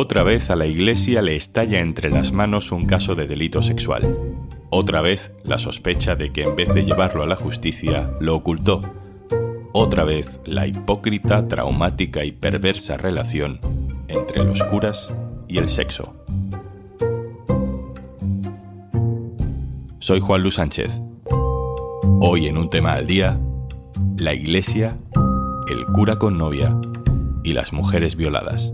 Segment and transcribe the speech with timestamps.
[0.00, 4.16] Otra vez a la Iglesia le estalla entre las manos un caso de delito sexual.
[4.70, 8.80] Otra vez la sospecha de que en vez de llevarlo a la justicia, lo ocultó.
[9.72, 13.60] Otra vez la hipócrita, traumática y perversa relación
[14.08, 15.14] entre los curas
[15.48, 16.14] y el sexo.
[19.98, 21.00] Soy Juan Luis Sánchez.
[22.20, 23.38] Hoy en un tema al día,
[24.16, 24.96] la iglesia,
[25.68, 26.78] el cura con novia
[27.42, 28.72] y las mujeres violadas.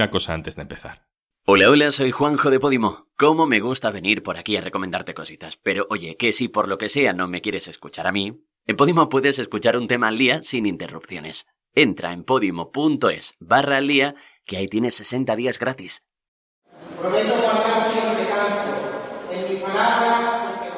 [0.00, 1.04] Una cosa antes de empezar.
[1.44, 3.08] Hola, hola, soy Juanjo de Podimo.
[3.18, 5.58] ¿Cómo me gusta venir por aquí a recomendarte cositas?
[5.62, 8.76] Pero oye, que si por lo que sea no me quieres escuchar a mí, en
[8.76, 11.46] Podimo puedes escuchar un tema al día sin interrupciones.
[11.74, 14.14] Entra en podimo.es barra al día,
[14.46, 16.02] que ahí tienes 60 días gratis.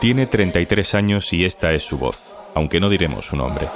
[0.01, 2.25] Tiene 33 años y esta es su voz,
[2.57, 3.69] aunque no diremos su nombre.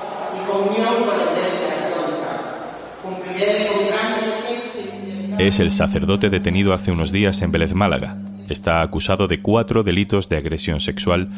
[5.38, 8.16] Es el sacerdote detenido hace unos días en Vélez Málaga.
[8.48, 11.28] Está acusado de cuatro delitos de agresión sexual,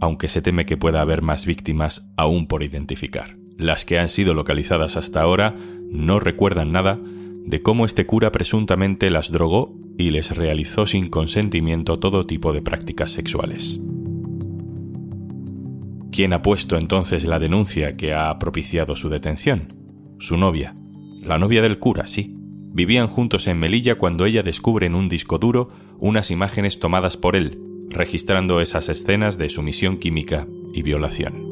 [0.00, 3.36] aunque se teme que pueda haber más víctimas aún por identificar.
[3.58, 5.56] Las que han sido localizadas hasta ahora
[5.90, 7.00] no recuerdan nada
[7.44, 12.62] de cómo este cura presuntamente las drogó y les realizó sin consentimiento todo tipo de
[12.62, 13.80] prácticas sexuales.
[16.12, 19.74] ¿Quién ha puesto entonces la denuncia que ha propiciado su detención?
[20.20, 20.76] Su novia.
[21.20, 22.36] La novia del cura, sí.
[22.72, 27.34] Vivían juntos en Melilla cuando ella descubre en un disco duro unas imágenes tomadas por
[27.34, 31.50] él, registrando esas escenas de sumisión química y violación.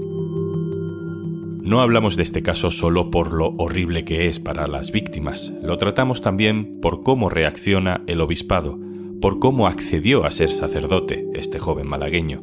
[1.62, 5.76] No hablamos de este caso solo por lo horrible que es para las víctimas, lo
[5.76, 8.78] tratamos también por cómo reacciona el obispado,
[9.20, 12.42] por cómo accedió a ser sacerdote este joven malagueño,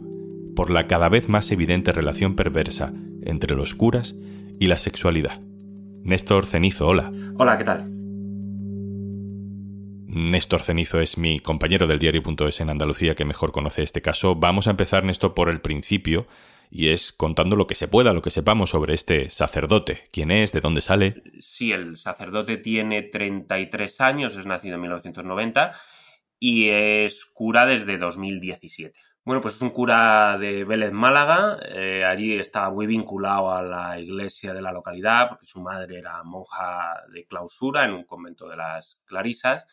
[0.55, 4.15] por la cada vez más evidente relación perversa entre los curas
[4.59, 5.41] y la sexualidad.
[6.03, 7.11] Néstor Cenizo, hola.
[7.37, 7.94] Hola, ¿qué tal?
[10.15, 14.33] Néstor Cenizo es mi compañero del diario.es en Andalucía que mejor conoce este caso.
[14.33, 16.25] Vamos a empezar, Néstor, por el principio
[16.71, 20.07] y es contando lo que se pueda, lo que sepamos sobre este sacerdote.
[20.13, 20.53] ¿Quién es?
[20.53, 21.21] ¿De dónde sale?
[21.41, 25.73] Sí, el sacerdote tiene 33 años, es nacido en 1990
[26.39, 28.97] y es cura desde 2017.
[29.25, 33.99] Bueno, pues es un cura de Vélez Málaga, eh, allí estaba muy vinculado a la
[33.99, 38.55] iglesia de la localidad, porque su madre era monja de clausura en un convento de
[38.55, 39.65] las Clarisas,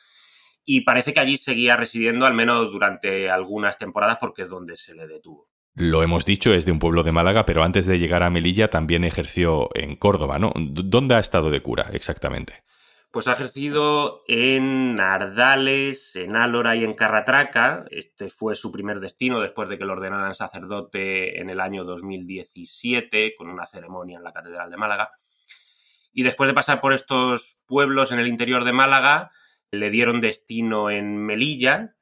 [0.65, 4.95] y parece que allí seguía residiendo al menos durante algunas temporadas porque es donde se
[4.95, 5.49] le detuvo.
[5.75, 8.69] Lo hemos dicho, es de un pueblo de Málaga, pero antes de llegar a Melilla
[8.69, 10.53] también ejerció en Córdoba, ¿no?
[10.55, 12.63] ¿Dónde ha estado de cura exactamente?
[13.11, 17.85] Pues ha ejercido en Ardales, en Álora y en Carratraca.
[17.91, 23.35] Este fue su primer destino después de que lo ordenaran sacerdote en el año 2017
[23.37, 25.11] con una ceremonia en la Catedral de Málaga.
[26.13, 29.31] Y después de pasar por estos pueblos en el interior de Málaga,
[29.73, 31.97] le dieron destino en Melilla,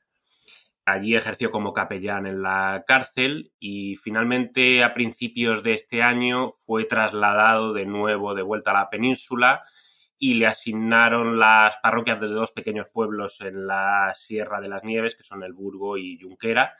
[0.87, 6.85] Allí ejerció como capellán en la cárcel y finalmente a principios de este año fue
[6.85, 9.63] trasladado de nuevo de vuelta a la península
[10.19, 15.15] y le asignaron las parroquias de dos pequeños pueblos en la Sierra de las Nieves,
[15.15, 16.75] que son el Burgo y Junquera,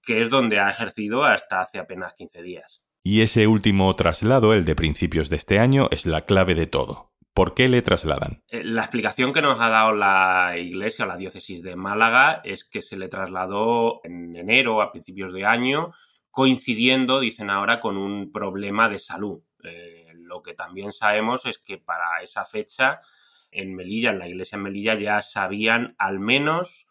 [0.00, 2.82] que es donde ha ejercido hasta hace apenas 15 días.
[3.02, 7.15] Y ese último traslado, el de principios de este año, es la clave de todo.
[7.36, 8.42] ¿Por qué le trasladan?
[8.48, 12.80] Eh, la explicación que nos ha dado la Iglesia, la diócesis de Málaga, es que
[12.80, 15.92] se le trasladó en enero, a principios de año,
[16.30, 19.42] coincidiendo, dicen ahora, con un problema de salud.
[19.64, 23.02] Eh, lo que también sabemos es que para esa fecha,
[23.50, 26.86] en Melilla, en la iglesia en Melilla, ya sabían al menos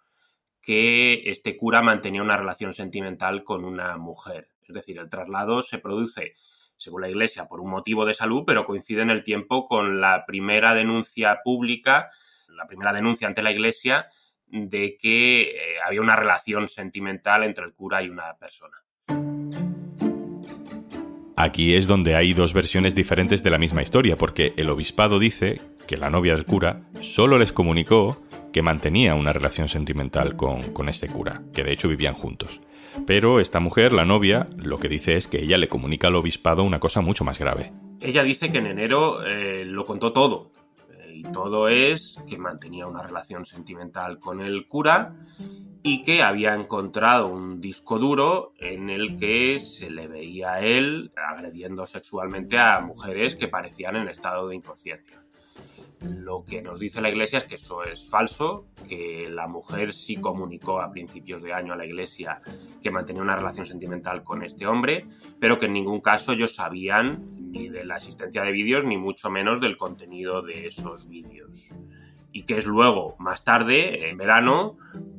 [0.61, 4.49] que este cura mantenía una relación sentimental con una mujer.
[4.61, 6.35] Es decir, el traslado se produce
[6.77, 10.25] según la Iglesia, por un motivo de salud, pero coincide en el tiempo con la
[10.25, 12.09] primera denuncia pública,
[12.49, 14.07] la primera denuncia ante la Iglesia
[14.47, 15.53] de que eh,
[15.85, 18.77] había una relación sentimental entre el cura y una persona.
[21.37, 25.61] Aquí es donde hay dos versiones diferentes de la misma historia, porque el obispado dice
[25.85, 28.23] que la novia del cura solo les comunicó
[28.53, 32.61] que mantenía una relación sentimental con, con este cura, que de hecho vivían juntos.
[33.05, 36.63] Pero esta mujer, la novia, lo que dice es que ella le comunica al obispado
[36.63, 37.71] una cosa mucho más grave.
[37.99, 40.51] Ella dice que en enero eh, lo contó todo.
[41.13, 45.15] Y todo es que mantenía una relación sentimental con el cura
[45.81, 51.11] y que había encontrado un disco duro en el que se le veía a él
[51.15, 55.24] agrediendo sexualmente a mujeres que parecían en estado de inconsciencia.
[56.01, 60.17] Lo que nos dice la Iglesia es que eso es falso, que la mujer sí
[60.17, 62.41] comunicó a principios de año a la Iglesia
[62.81, 65.07] que mantenía una relación sentimental con este hombre,
[65.39, 69.29] pero que en ningún caso ellos sabían ni de la existencia de vídeos, ni mucho
[69.29, 71.69] menos del contenido de esos vídeos.
[72.31, 74.77] Y que es luego, más tarde, en verano,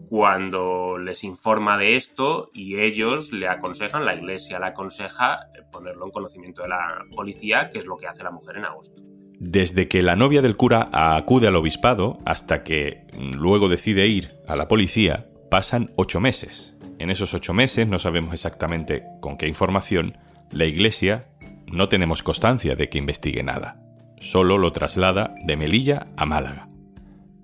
[0.08, 6.12] cuando les informa de esto y ellos le aconsejan, la iglesia le aconseja ponerlo en
[6.12, 9.02] conocimiento de la policía, que es lo que hace la mujer en agosto.
[9.38, 13.06] Desde que la novia del cura acude al obispado hasta que
[13.36, 16.74] luego decide ir a la policía, pasan ocho meses.
[16.98, 20.16] En esos ocho meses no sabemos exactamente con qué información
[20.50, 21.26] la iglesia
[21.66, 23.82] no tenemos constancia de que investigue nada.
[24.20, 26.68] Solo lo traslada de Melilla a Málaga.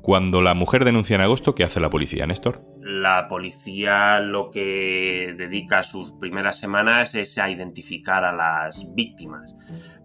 [0.00, 2.64] Cuando la mujer denuncia en agosto, ¿qué hace la policía, Néstor?
[3.02, 9.56] La policía lo que dedica sus primeras semanas es a identificar a las víctimas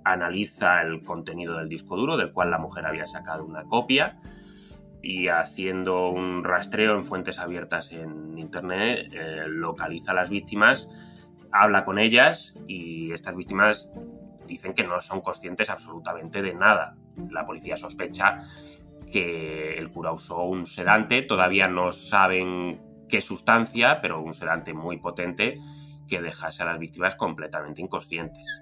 [0.03, 4.17] analiza el contenido del disco duro, del cual la mujer había sacado una copia,
[5.03, 10.89] y haciendo un rastreo en fuentes abiertas en Internet, eh, localiza a las víctimas,
[11.51, 13.91] habla con ellas y estas víctimas
[14.47, 16.95] dicen que no son conscientes absolutamente de nada.
[17.29, 18.39] La policía sospecha
[19.11, 24.98] que el cura usó un sedante, todavía no saben qué sustancia, pero un sedante muy
[24.98, 25.57] potente
[26.07, 28.62] que dejase a las víctimas completamente inconscientes.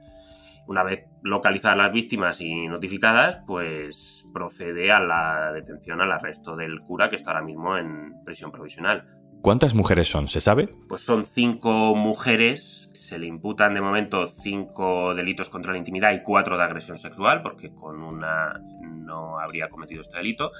[0.67, 6.81] Una vez localizadas las víctimas y notificadas, pues procede a la detención, al arresto del
[6.81, 9.07] cura que está ahora mismo en prisión provisional.
[9.41, 10.27] ¿Cuántas mujeres son?
[10.27, 10.67] ¿Se sabe?
[10.89, 12.89] Pues son cinco mujeres.
[12.93, 17.43] Se le imputan de momento cinco delitos contra la intimidad y cuatro de agresión sexual,
[17.43, 20.51] porque con una no habría cometido este delito.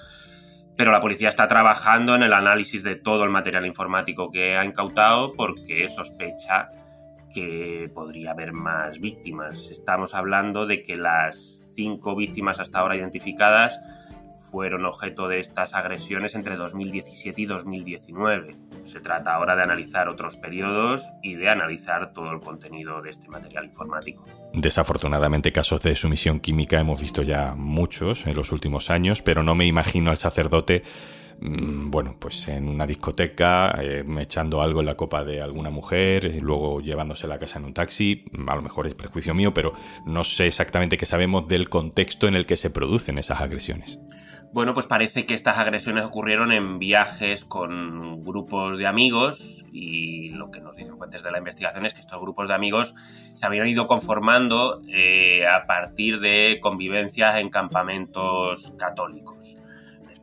[0.77, 4.65] Pero la policía está trabajando en el análisis de todo el material informático que ha
[4.65, 6.69] incautado porque sospecha
[7.33, 9.69] que podría haber más víctimas.
[9.71, 13.79] Estamos hablando de que las cinco víctimas hasta ahora identificadas
[14.55, 18.55] fueron objeto de estas agresiones entre 2017 y 2019.
[18.85, 23.27] Se trata ahora de analizar otros periodos y de analizar todo el contenido de este
[23.27, 24.25] material informático.
[24.53, 29.55] Desafortunadamente casos de sumisión química hemos visto ya muchos en los últimos años, pero no
[29.55, 30.83] me imagino al sacerdote
[31.39, 36.25] Mm, bueno, pues en una discoteca, eh, echando algo en la copa de alguna mujer,
[36.25, 39.53] y luego llevándose a la casa en un taxi, a lo mejor es prejuicio mío,
[39.53, 39.73] pero
[40.05, 43.99] no sé exactamente qué sabemos del contexto en el que se producen esas agresiones.
[44.51, 50.49] Bueno, pues parece que estas agresiones ocurrieron en viajes con grupos de amigos y lo
[50.49, 52.93] que nos dicen fuentes de la investigación es que estos grupos de amigos
[53.33, 59.57] se habían ido conformando eh, a partir de convivencias en campamentos católicos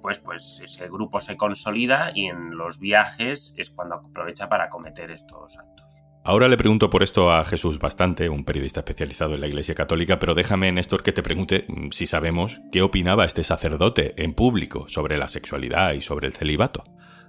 [0.03, 5.11] pues, pues ese grupo se consolida y en los viajes es cuando aprovecha para cometer
[5.11, 5.92] estos actos.
[6.25, 10.21] Ahora le pregunto por esto a Jesús Bastante, un periodista especializado en la Iglesia Católica,
[10.21, 14.89] pero déjame, Néstor, que te pregunte mm, si sabemos qué opinaba este sacerdote en público
[14.89, 16.85] sobre la sexualidad y sobre el celibato.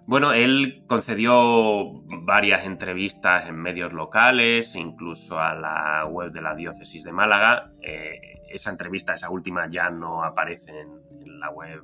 [0.05, 7.03] Bueno, él concedió varias entrevistas en medios locales, incluso a la web de la diócesis
[7.03, 7.71] de Málaga.
[7.81, 10.85] Eh, esa entrevista, esa última, ya no aparece
[11.25, 11.81] en la web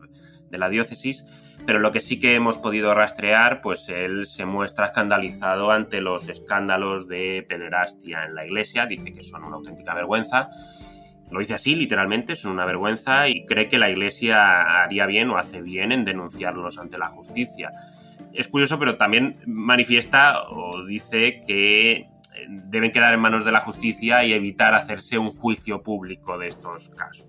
[0.50, 1.26] de la diócesis,
[1.66, 6.28] pero lo que sí que hemos podido rastrear, pues él se muestra escandalizado ante los
[6.28, 10.50] escándalos de pederastia en la iglesia, dice que son una auténtica vergüenza.
[11.32, 15.38] Lo dice así, literalmente, son una vergüenza y cree que la iglesia haría bien o
[15.38, 17.72] hace bien en denunciarlos ante la justicia.
[18.34, 22.09] Es curioso, pero también manifiesta o dice que
[22.48, 26.90] deben quedar en manos de la justicia y evitar hacerse un juicio público de estos
[26.90, 27.28] casos.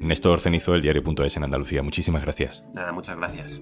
[0.00, 1.82] Néstor Cenizo, el diario.es en Andalucía.
[1.82, 2.62] Muchísimas gracias.
[2.74, 3.60] Nada, muchas gracias.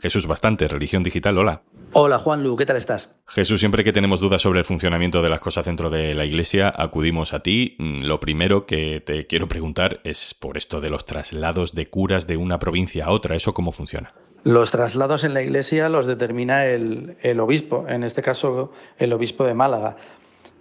[0.00, 1.62] Jesús Bastante, Religión Digital, hola.
[1.94, 3.10] Hola Juan Lu, ¿qué tal estás?
[3.26, 6.70] Jesús, siempre que tenemos dudas sobre el funcionamiento de las cosas dentro de la iglesia,
[6.76, 7.76] acudimos a ti.
[7.78, 12.26] Mm, lo primero que te quiero preguntar es por esto de los traslados de curas
[12.26, 13.36] de una provincia a otra.
[13.36, 14.12] ¿Eso cómo funciona?
[14.44, 19.54] Los traslados en la iglesia los determina el, obispo, en este caso el obispo de
[19.54, 19.96] Málaga.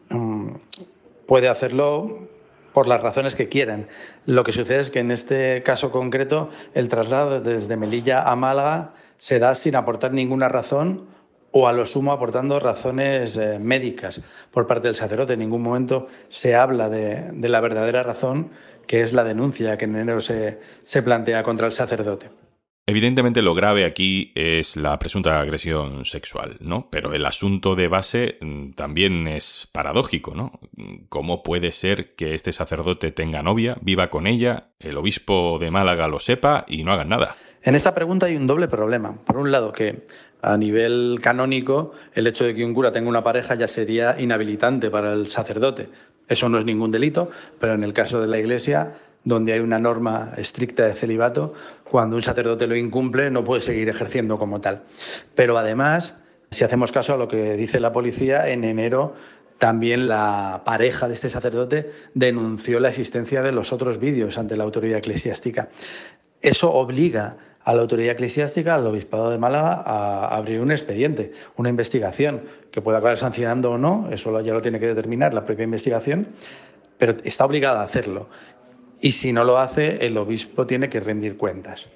[0.07, 0.51] Mm,
[1.27, 2.29] puede hacerlo
[2.71, 3.87] por las razones que quieran.
[4.25, 8.93] Lo que sucede es que en este caso concreto el traslado desde Melilla a Málaga
[9.17, 11.05] se da sin aportar ninguna razón
[11.51, 14.21] o a lo sumo aportando razones eh, médicas
[14.51, 15.33] por parte del sacerdote.
[15.33, 18.51] En ningún momento se habla de, la verdadera razón,
[18.87, 22.29] que es la denuncia que en enero se plantea contra el sacerdote.
[22.85, 26.89] Evidentemente lo grave aquí es la presunta agresión sexual, ¿no?
[26.91, 30.59] Pero el asunto de base mm, también es paradójico, ¿no?
[31.07, 36.09] ¿Cómo puede ser que este sacerdote tenga novia, viva con ella, el obispo de Málaga
[36.09, 37.37] lo sepa y no haga nada?
[37.61, 39.15] En esta pregunta hay un doble problema.
[39.23, 40.03] Por un lado, que
[40.41, 44.91] a nivel canónico, el hecho de que un cura tenga una pareja ya sería inhabilitante
[44.91, 45.87] para el sacerdote,
[46.27, 48.93] Eso no es ningún delito, pero en el caso de la Iglesia,
[49.23, 51.53] donde hay una norma estricta de celibato,
[51.83, 54.83] cuando un sacerdote lo incumple no puede seguir ejerciendo como tal.
[55.35, 56.15] Pero además,
[56.51, 59.13] si hacemos caso a lo que dice la policía, en enero
[59.57, 64.63] también la pareja de este sacerdote denunció la existencia de los otros vídeos ante la
[64.63, 65.69] autoridad eclesiástica.
[66.41, 71.69] Eso obliga a la autoridad eclesiástica, al obispado de Málaga, a abrir un expediente, una
[71.69, 75.63] investigación, que pueda acabar sancionando o no, eso ya lo tiene que determinar la propia
[75.63, 76.27] investigación,
[76.97, 78.27] pero está obligada a hacerlo.
[79.03, 81.89] Y si no lo hace, el obispo tiene que rendir cuentas.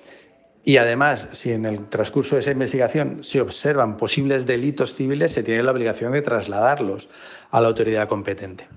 [0.65, 5.41] Y además, si en el transcurso de esa investigación se observan posibles delitos civiles, se
[5.41, 7.09] tiene la obligación de trasladarlos
[7.49, 8.67] a la autoridad competente.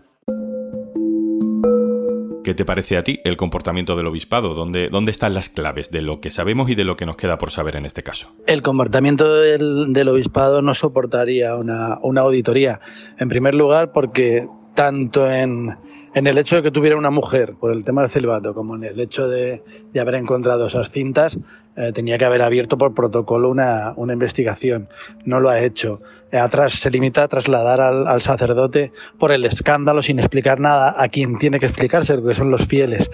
[2.44, 4.54] ¿Qué te parece a ti el comportamiento del obispado?
[4.54, 7.36] ¿Dónde, ¿Dónde, están las claves de lo que sabemos y de lo que nos queda
[7.36, 8.32] por saber en este caso?
[8.46, 12.80] El comportamiento del, del obispado no soportaría una, una, auditoría.
[13.18, 15.76] En primer lugar, porque tanto en,
[16.14, 18.84] en, el hecho de que tuviera una mujer por el tema del celibato como en
[18.84, 19.62] el hecho de,
[19.92, 21.38] de haber encontrado esas cintas,
[21.76, 24.88] eh, tenía que haber abierto por protocolo una, una investigación.
[25.24, 26.00] No lo ha hecho.
[26.32, 31.08] Atrás se limita a trasladar al, al, sacerdote por el escándalo sin explicar nada a
[31.08, 33.10] quien tiene que explicarse, que son los fieles.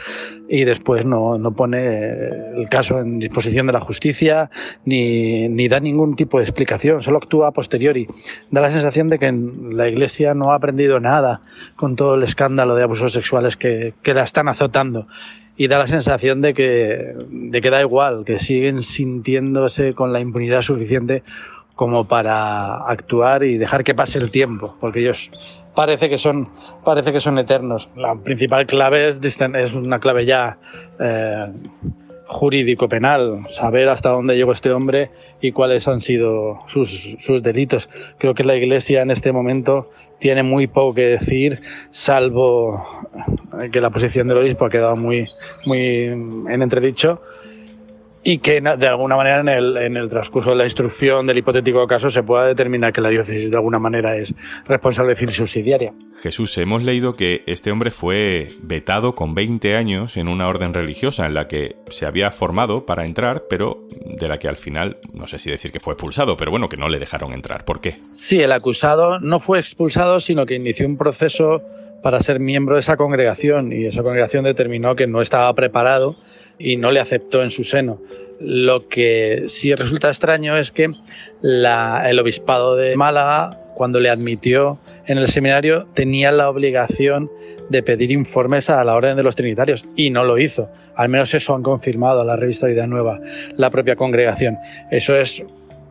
[0.49, 4.51] Y después no, no pone el caso en disposición de la justicia
[4.85, 8.09] ni, ni da ningún tipo de explicación, solo actúa a posteriori.
[8.51, 9.33] Da la sensación de que
[9.71, 11.43] la Iglesia no ha aprendido nada
[11.77, 15.07] con todo el escándalo de abusos sexuales que, que la están azotando
[15.57, 20.21] y da la sensación de que, de que da igual, que siguen sintiéndose con la
[20.21, 21.23] impunidad suficiente
[21.75, 25.31] como para actuar y dejar que pase el tiempo, porque ellos
[25.75, 26.49] parece que son,
[26.85, 27.89] parece que son eternos.
[27.97, 30.59] La principal clave es, es una clave ya
[30.99, 31.47] eh,
[32.27, 37.89] jurídico penal, saber hasta dónde llegó este hombre y cuáles han sido sus, sus, delitos.
[38.19, 42.85] Creo que la Iglesia en este momento tiene muy poco que decir, salvo
[43.71, 45.27] que la posición del obispo ha quedado muy,
[45.67, 47.21] muy en entredicho
[48.27, 51.87] y que de alguna manera en el, en el, transcurso de la instrucción del hipotético
[51.87, 54.35] caso se pueda determinar que la diócesis de alguna manera es
[54.67, 55.95] responsable civil subsidiaria.
[56.21, 61.25] Jesús, hemos leído que este hombre fue vetado con 20 años en una orden religiosa
[61.25, 63.87] en la que se había formado para entrar, pero
[64.19, 66.77] de la que al final, no sé si decir que fue expulsado, pero bueno, que
[66.77, 67.65] no le dejaron entrar.
[67.65, 67.99] ¿Por qué?
[68.13, 71.63] Sí, el acusado no fue expulsado, sino que inició un proceso
[72.03, 76.17] para ser miembro de esa congregación y esa congregación determinó que no estaba preparado
[76.59, 78.01] y no le aceptó en su seno.
[78.41, 80.89] Lo que sí resulta extraño es que
[81.43, 87.31] el obispado de Málaga, cuando le admitió en el seminario, tenía la obligación
[87.69, 90.69] de pedir informes a la Orden de los Trinitarios y no lo hizo.
[90.95, 93.21] Al menos eso han confirmado a la revista Vida Nueva,
[93.57, 94.59] la propia congregación.
[94.91, 95.45] Eso es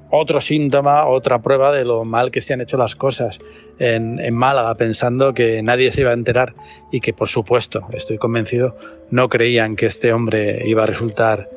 [0.09, 3.39] otro síntoma, otra prueba de lo mal que se han hecho las cosas
[3.79, 6.53] en, Málaga, pensando que nadie se iba a enterar
[6.91, 8.75] y que, por supuesto, estoy convencido,
[9.11, 11.49] no creían que este hombre iba a resultar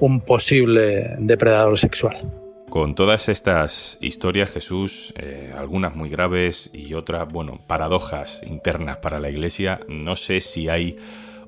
[0.00, 2.30] un posible depredador sexual.
[2.68, 9.20] Con todas estas historias, Jesús, eh, algunas muy graves y otras, bueno, paradojas internas para
[9.20, 10.96] la Iglesia, no sé si hay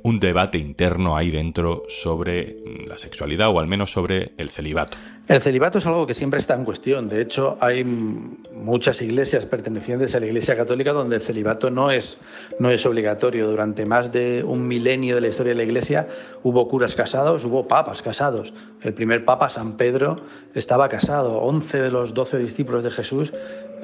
[0.06, 4.98] un debate interno ahí dentro sobre la sexualidad o al menos sobre el celibato.
[5.28, 7.08] El celibato es algo que siempre está en cuestión.
[7.08, 12.20] De hecho, hay muchas iglesias pertenecientes a la Iglesia Católica donde el celibato no es,
[12.60, 13.48] no es obligatorio.
[13.48, 16.06] Durante más de un milenio de la historia de la Iglesia
[16.44, 18.54] hubo curas casados, hubo papas casados.
[18.82, 20.20] El primer papa, San Pedro,
[20.54, 21.38] estaba casado.
[21.38, 23.34] Once de los doce discípulos de Jesús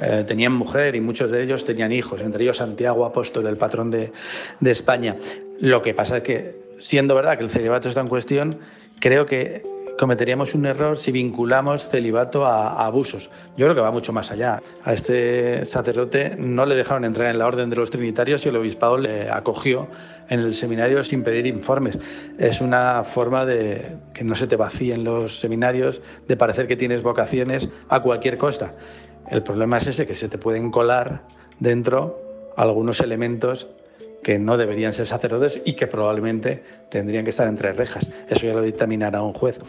[0.00, 3.90] eh, tenían mujer y muchos de ellos tenían hijos, entre ellos Santiago Apóstol, el patrón
[3.90, 4.12] de,
[4.60, 5.16] de España.
[5.58, 8.58] Lo que pasa es que, siendo verdad que el celibato está en cuestión,
[9.00, 13.30] creo que cometeríamos un error si vinculamos celibato a, abusos.
[13.56, 14.60] Yo creo que va mucho más allá.
[14.84, 18.56] A este sacerdote no le dejaron entrar en la orden de los trinitarios y el
[18.56, 19.88] obispado le acogió
[20.28, 21.98] en el seminario sin pedir informes.
[22.38, 27.02] Es una forma de que no se te vacíen los seminarios, de parecer que tienes
[27.02, 28.74] vocaciones a cualquier costa.
[29.30, 31.22] El problema es ese, que se te pueden colar
[31.58, 32.20] dentro
[32.56, 33.68] algunos elementos
[34.22, 38.08] que no deberían ser sacerdotes y que probablemente tendrían que estar entre rejas.
[38.28, 39.60] Eso ya lo dictaminará un juez.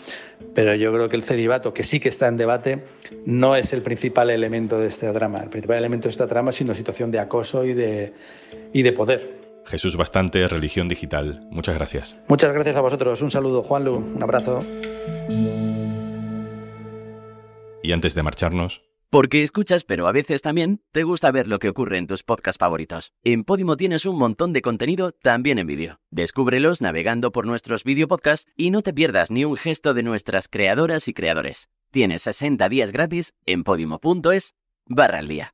[0.54, 2.84] Pero yo creo que el celibato, que sí que está en debate,
[3.26, 5.40] no es el principal elemento de este drama.
[5.40, 8.14] El principal elemento de esta trama es una situación de acoso y de,
[8.72, 9.44] y de poder.
[9.66, 11.48] Jesús Bastante, Religión Digital.
[11.50, 12.18] Muchas gracias.
[12.28, 13.22] Muchas gracias a vosotros.
[13.22, 13.96] Un saludo, Juanlu.
[13.96, 14.64] Un abrazo.
[17.82, 18.82] Y antes de marcharnos,
[19.14, 22.58] porque escuchas, pero a veces también te gusta ver lo que ocurre en tus podcasts
[22.58, 23.14] favoritos.
[23.24, 26.00] En Podimo tienes un montón de contenido también en vídeo.
[26.10, 30.48] Descúbrelos navegando por nuestros video podcasts y no te pierdas ni un gesto de nuestras
[30.48, 31.70] creadoras y creadores.
[31.92, 34.56] Tienes 60 días gratis en podimo.es
[34.88, 35.54] barra al día.